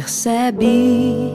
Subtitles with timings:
[0.00, 1.34] percebe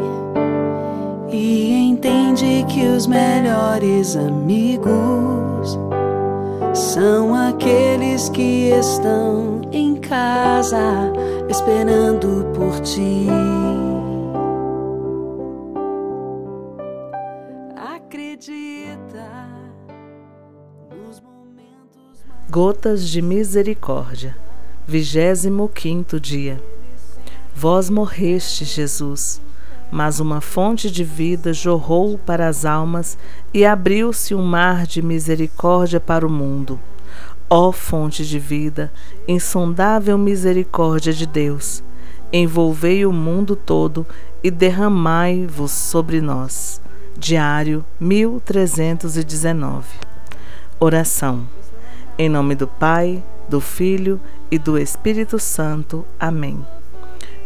[1.30, 5.78] e entende que os melhores amigos
[6.74, 11.14] são aqueles que estão em casa
[11.48, 13.28] esperando por ti.
[17.76, 19.48] Acredita
[20.90, 22.26] nos momentos.
[22.50, 24.36] Gotas de Misericórdia,
[24.88, 26.60] 25 dia.
[27.58, 29.42] Vós morreste, Jesus,
[29.90, 33.18] mas uma fonte de vida jorrou para as almas
[33.54, 36.78] e abriu-se um mar de misericórdia para o mundo.
[37.50, 38.92] Ó fonte de vida,
[39.26, 41.82] insondável misericórdia de Deus,
[42.34, 44.06] envolvei o mundo todo
[44.44, 46.82] e derramai-vos sobre nós.
[47.18, 49.88] Diário 1319.
[50.78, 51.48] Oração.
[52.18, 54.20] Em nome do Pai, do Filho
[54.52, 56.06] e do Espírito Santo.
[56.20, 56.75] Amém.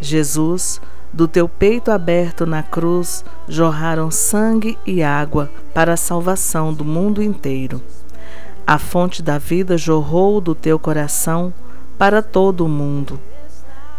[0.02, 0.80] Jesus,
[1.12, 7.22] do teu peito aberto na cruz jorraram sangue e água para a salvação do mundo
[7.22, 7.82] inteiro.
[8.66, 11.52] A fonte da vida jorrou do teu coração
[11.98, 13.20] para todo o mundo.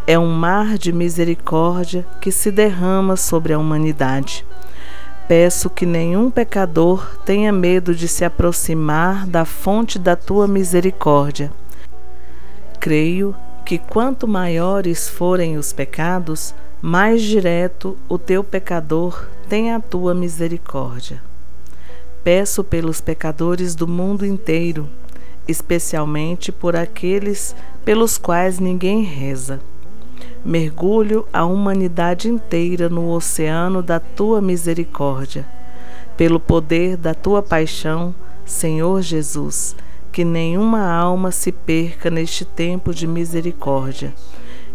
[0.06, 4.46] É um mar de misericórdia que se derrama sobre a humanidade.
[5.28, 11.52] Peço que nenhum pecador tenha medo de se aproximar da fonte da tua misericórdia.
[12.80, 13.34] Creio
[13.70, 21.22] que quanto maiores forem os pecados, mais direto o teu pecador tem a tua misericórdia.
[22.24, 24.88] Peço pelos pecadores do mundo inteiro,
[25.46, 27.54] especialmente por aqueles
[27.84, 29.60] pelos quais ninguém reza.
[30.44, 35.46] Mergulho a humanidade inteira no oceano da tua misericórdia.
[36.16, 38.12] Pelo poder da tua paixão,
[38.44, 39.76] Senhor Jesus,
[40.12, 44.12] que nenhuma alma se perca neste tempo de misericórdia.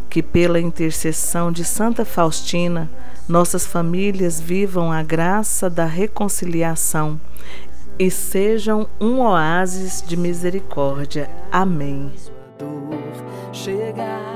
[0.10, 2.90] Que pela intercessão de Santa Faustina,
[3.28, 7.20] nossas famílias vivam a graça da reconciliação
[7.98, 11.30] e sejam um oásis de misericórdia.
[11.52, 12.12] Amém.
[13.52, 14.32] Chegar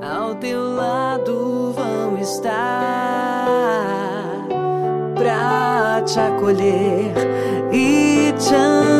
[0.00, 3.52] ao teu lado vão estar
[6.04, 7.12] te acolher
[7.72, 8.91] e te amparar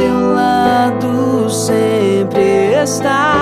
[0.00, 3.39] teu lado sempre estar.